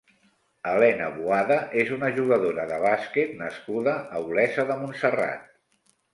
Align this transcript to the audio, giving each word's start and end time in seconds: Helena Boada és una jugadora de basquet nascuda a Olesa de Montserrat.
Helena 0.69 1.09
Boada 1.17 1.57
és 1.81 1.91
una 1.97 2.09
jugadora 2.15 2.65
de 2.73 2.81
basquet 2.87 3.37
nascuda 3.43 3.95
a 4.01 4.25
Olesa 4.31 4.69
de 4.73 4.81
Montserrat. 4.83 5.47